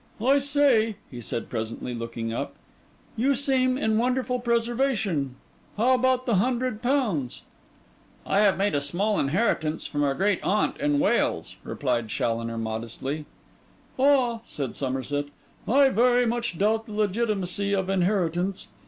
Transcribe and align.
'I 0.19 0.39
say,' 0.39 0.95
he 1.11 1.21
said 1.21 1.47
presently, 1.47 1.93
looking 1.93 2.33
up, 2.33 2.55
'you 3.15 3.35
seem 3.35 3.77
in 3.77 3.99
wonderful 3.99 4.39
preservation: 4.39 5.35
how 5.77 5.93
about 5.93 6.25
the 6.25 6.37
hundred 6.37 6.81
pounds?' 6.81 7.43
'I 8.25 8.39
have 8.39 8.57
made 8.57 8.73
a 8.73 8.81
small 8.81 9.19
inheritance 9.19 9.85
from 9.85 10.03
a 10.03 10.15
great 10.15 10.41
aunt 10.41 10.75
in 10.77 10.97
Wales,' 10.97 11.55
replied 11.63 12.07
Challoner 12.09 12.57
modestly. 12.57 13.25
'Ah,' 13.99 14.39
said 14.43 14.75
Somerset, 14.75 15.25
'I 15.67 15.89
very 15.89 16.25
much 16.25 16.57
doubt 16.57 16.87
the 16.87 16.93
legitimacy 16.93 17.71
of 17.71 17.87
inheritance. 17.87 18.69